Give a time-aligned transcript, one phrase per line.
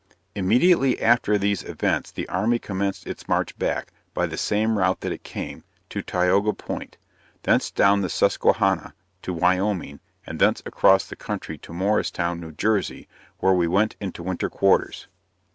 [0.33, 5.11] Immediately after these events the army commenced its march back, by the same route that
[5.11, 6.97] it came, to Tioga Point;
[7.43, 13.07] thence down the Susquehanna to Wyoming; and thence across the country to Morristown, New Jersey,
[13.41, 15.07] where we went into winter quarters.